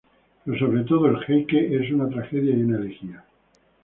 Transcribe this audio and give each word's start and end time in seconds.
Pero, 0.43 0.57
sobre 0.57 0.83
todo, 0.85 1.05
el 1.09 1.19
Heike 1.27 1.79
es 1.85 1.91
una 1.93 2.09
tragedia 2.09 2.55
y 2.57 2.63
una 2.63 2.77
elegía. 2.79 3.23